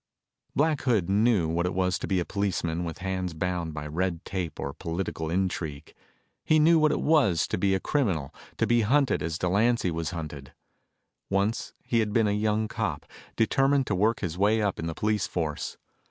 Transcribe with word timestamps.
Black 0.55 0.81
Hood 0.81 1.11
knew 1.11 1.47
what 1.47 1.67
it 1.67 1.75
was 1.75 1.99
to 1.99 2.07
be 2.07 2.19
a 2.19 2.25
policeman 2.25 2.83
with 2.83 2.97
hands 3.05 3.35
bound 3.35 3.71
by 3.75 3.85
red 3.85 4.25
tape 4.25 4.59
or 4.59 4.73
political 4.73 5.29
intrigue. 5.29 5.93
He 6.43 6.57
knew 6.57 6.79
what 6.79 6.91
it 6.91 6.99
was 7.01 7.47
to 7.49 7.57
be 7.59 7.75
a 7.75 7.79
criminal, 7.79 8.33
to 8.57 8.65
be 8.65 8.81
hunted 8.81 9.21
as 9.21 9.37
Delancy 9.37 9.91
was 9.91 10.09
hunted. 10.09 10.53
Once 11.29 11.75
he 11.83 11.99
had 11.99 12.13
been 12.13 12.27
a 12.27 12.31
young 12.31 12.67
cop, 12.67 13.05
determined 13.35 13.85
to 13.85 13.95
work 13.95 14.21
his 14.21 14.39
way 14.39 14.59
up 14.59 14.79
in 14.79 14.87
the 14.87 14.95
police 14.95 15.27
force. 15.27 15.77